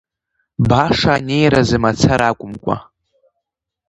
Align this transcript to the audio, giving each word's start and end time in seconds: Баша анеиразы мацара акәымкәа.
Баша 0.69 1.09
анеиразы 1.17 1.77
мацара 1.83 2.27
акәымкәа. 2.31 2.75